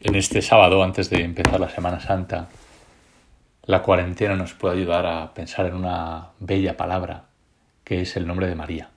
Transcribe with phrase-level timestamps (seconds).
[0.00, 2.48] en este sábado, antes de empezar la Semana Santa,
[3.64, 7.26] la cuarentena nos puede ayudar a pensar en una bella palabra,
[7.84, 8.90] que es el nombre de María.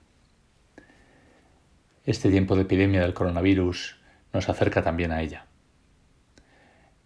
[2.05, 3.97] Este tiempo de epidemia del coronavirus
[4.31, 5.45] nos acerca también a ella.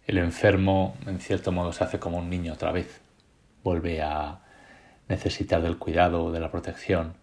[0.06, 3.00] El enfermo, en cierto modo, se hace como un niño otra vez.
[3.64, 4.38] Vuelve a
[5.08, 7.14] necesitar del cuidado, de la protección,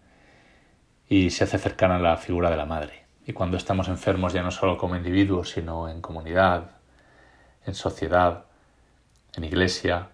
[1.08, 3.05] y se hace cercana a la figura de la madre.
[3.26, 6.70] Y cuando estamos enfermos ya no solo como individuos, sino en comunidad,
[7.66, 8.44] en sociedad,
[9.34, 10.08] en iglesia,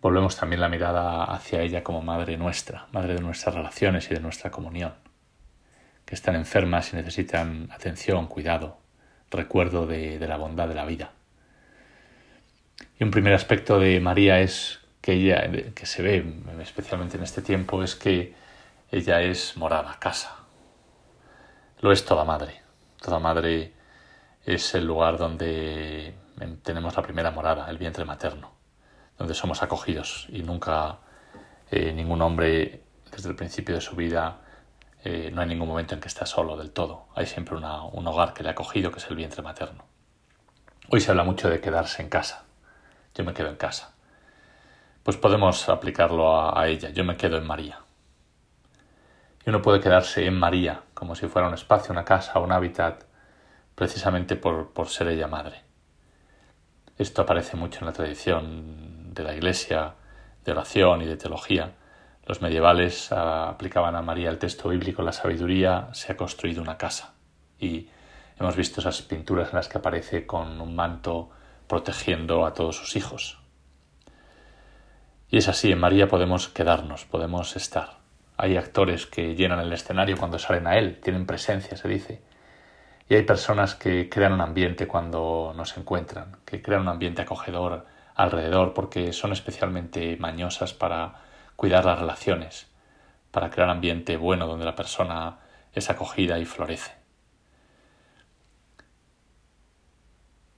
[0.00, 4.20] volvemos también la mirada hacia ella como madre nuestra, madre de nuestras relaciones y de
[4.20, 4.94] nuestra comunión,
[6.04, 8.78] que están enfermas y necesitan atención, cuidado,
[9.30, 11.10] recuerdo de, de la bondad de la vida.
[13.00, 16.24] Y un primer aspecto de María es que ella, que se ve
[16.62, 18.34] especialmente en este tiempo, es que
[18.92, 20.36] ella es morada, casa,
[21.80, 22.62] lo es toda madre.
[23.00, 23.72] Toda madre
[24.44, 26.14] es el lugar donde
[26.62, 28.52] tenemos la primera morada, el vientre materno,
[29.16, 30.98] donde somos acogidos y nunca
[31.70, 34.40] eh, ningún hombre desde el principio de su vida
[35.04, 37.06] eh, no hay ningún momento en que está solo del todo.
[37.14, 39.84] Hay siempre un hogar que le ha acogido, que es el vientre materno.
[40.90, 42.44] Hoy se habla mucho de quedarse en casa.
[43.14, 43.94] Yo me quedo en casa.
[45.04, 46.90] Pues podemos aplicarlo a ella.
[46.90, 47.78] Yo me quedo en María
[49.48, 53.04] y uno puede quedarse en María, como si fuera un espacio, una casa, un hábitat,
[53.74, 55.62] precisamente por, ser ella madre.
[56.98, 59.94] Esto aparece mucho en la tradición de la Iglesia,
[60.44, 61.72] de oración y de teología.
[62.26, 66.76] Los medievales ah, aplicaban a María el texto bíblico, la sabiduría se ha construido una
[66.76, 67.14] casa.
[67.58, 67.88] Y
[68.38, 71.30] hemos visto esas pinturas en las que aparece con un manto
[71.66, 73.40] protegiendo a todos sus hijos.
[75.30, 77.97] Y es así, en María podemos quedarnos, podemos estar.
[78.40, 82.22] Hay actores que llenan el escenario cuando salen a él, tienen presencia, se dice.
[83.08, 87.84] Y hay personas que crean un ambiente cuando nos encuentran, que crean un ambiente acogedor
[88.14, 91.14] alrededor porque son especialmente mañosas para
[91.56, 92.70] cuidar las relaciones,
[93.32, 95.38] para crear ambiente bueno donde la persona
[95.72, 96.92] es acogida y florece.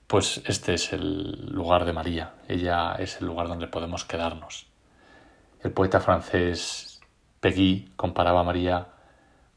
[0.07, 4.67] Pues este es el lugar de María, ella es el lugar donde podemos quedarnos.
[5.63, 6.90] El poeta francés
[7.41, 8.89] Peggy comparaba a María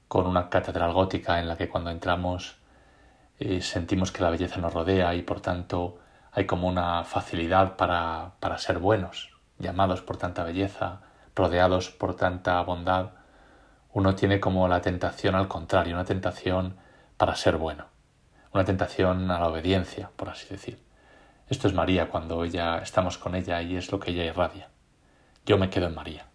[0.08, 2.56] con una catedral gótica en la que cuando entramos
[3.40, 6.00] eh, sentimos que la belleza nos rodea y por tanto
[6.32, 11.02] hay como una facilidad para, para ser buenos, llamados por tanta belleza,
[11.36, 13.12] rodeados por tanta bondad.
[13.92, 16.78] Uno tiene como la tentación al contrario, una tentación
[17.18, 17.88] para ser bueno,
[18.54, 20.82] una tentación a la obediencia, por así decir.
[21.50, 24.70] Esto es María cuando ella estamos con ella y es lo que ella irradia.
[25.46, 26.33] Yo me quedo en María.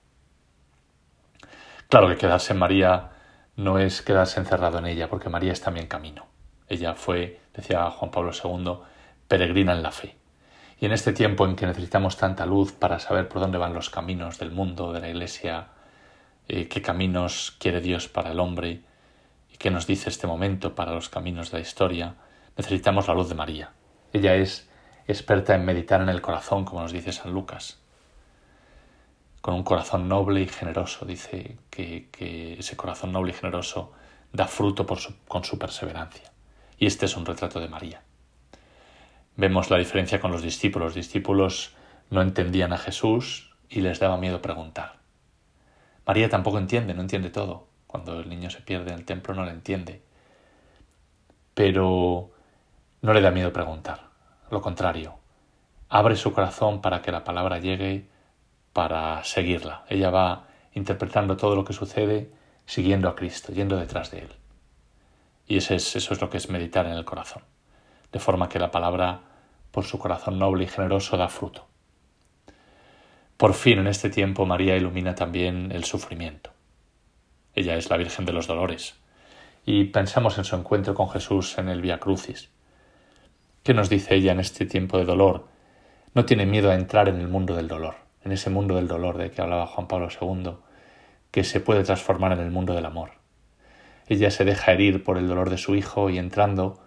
[1.89, 3.13] Claro que quedarse en María
[3.57, 6.27] no es quedarse encerrado en ella, porque María es también camino.
[6.69, 8.81] Ella fue, decía Juan Pablo II,
[9.27, 10.19] peregrina en la fe.
[10.79, 13.89] Y en este tiempo en que necesitamos tanta luz para saber por dónde van los
[13.89, 15.69] caminos del mundo, de la Iglesia,
[16.47, 18.83] eh, qué caminos quiere Dios para el hombre
[19.51, 22.17] y qué nos dice este momento para los caminos de la historia,
[22.55, 23.73] necesitamos la luz de María.
[24.13, 24.69] Ella es
[25.07, 27.81] experta en meditar en el corazón, como nos dice San Lucas
[29.41, 31.05] con un corazón noble y generoso.
[31.05, 33.93] Dice que, ese corazón noble y generoso
[34.33, 34.87] da fruto
[35.27, 36.33] con su perseverancia.
[36.79, 38.03] Y este es un retrato de María.
[39.37, 40.87] Vemos la diferencia con los discípulos.
[40.87, 41.75] Los discípulos
[42.11, 44.99] no entendían a Jesús y les daba miedo preguntar.
[46.07, 47.69] María tampoco entiende, no entiende todo.
[47.87, 50.03] Cuando el niño se pierde en el templo no le entiende.
[51.55, 52.31] Pero
[53.03, 54.09] no le da miedo preguntar.
[54.51, 55.19] Lo contrario,
[55.89, 58.09] abre su corazón para que la palabra llegue
[58.79, 59.83] para seguirla.
[59.89, 62.31] Ella va interpretando todo lo que sucede
[62.65, 64.29] siguiendo a Cristo, yendo detrás de Él.
[65.49, 67.43] Y eso es, eso es lo que es meditar en el corazón,
[68.13, 69.23] de forma que la palabra,
[69.73, 71.67] por su corazón noble y generoso, da fruto.
[73.37, 76.53] Por fin, en este tiempo, María ilumina también el sufrimiento.
[77.57, 78.95] Ella es la Virgen de los Dolores,
[79.67, 82.49] y pensamos en su encuentro con Jesús en el Via Crucis.
[83.65, 85.49] ¿Qué nos dice ella en este tiempo de dolor?
[86.15, 89.17] No tiene miedo a entrar en el mundo del dolor en ese mundo del dolor
[89.17, 90.53] de que hablaba Juan Pablo II,
[91.31, 93.13] que se puede transformar en el mundo del amor.
[94.07, 96.79] Ella se deja herir por el dolor de su hijo y entrando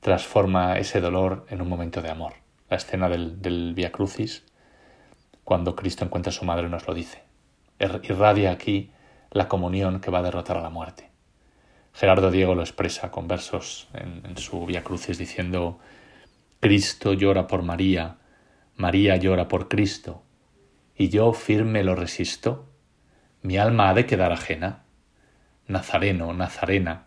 [0.00, 2.32] transforma ese dolor en un momento de amor.
[2.70, 4.46] La escena del, del Via Crucis,
[5.44, 7.22] cuando Cristo encuentra a su madre, nos lo dice.
[7.78, 8.90] Er, irradia aquí
[9.30, 11.10] la comunión que va a derrotar a la muerte.
[11.92, 15.80] Gerardo Diego lo expresa con versos en, en su Via Crucis diciendo
[16.60, 18.16] Cristo llora por María,
[18.76, 20.22] María llora por Cristo,
[20.98, 22.66] y yo firme lo resisto,
[23.42, 24.82] mi alma ha de quedar ajena.
[25.68, 27.04] Nazareno, Nazarena,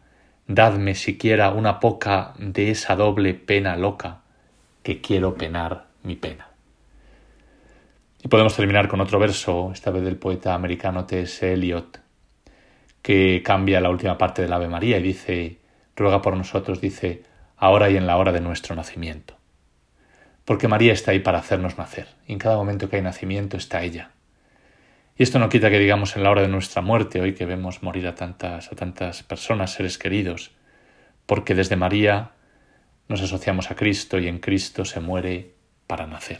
[0.48, 4.22] dadme siquiera una poca de esa doble pena loca
[4.82, 6.48] que quiero penar mi pena.
[8.24, 11.54] Y podemos terminar con otro verso, esta vez del poeta americano T.S.
[11.54, 12.00] Eliot,
[13.02, 15.58] que cambia la última parte del Ave María y dice,
[15.96, 17.24] ruega por nosotros, dice,
[17.58, 19.41] ahora y en la hora de nuestro nacimiento.
[20.52, 23.84] Porque María está ahí para hacernos nacer, y en cada momento que hay nacimiento está
[23.84, 24.12] ella.
[25.16, 27.84] Y esto no quita que digamos en la hora de nuestra muerte, hoy que vemos
[27.84, 30.52] morir a tantas, a tantas personas, seres queridos,
[31.26, 32.32] porque desde María
[33.08, 35.54] nos asociamos a Cristo y en Cristo se muere
[35.88, 36.40] para nacer.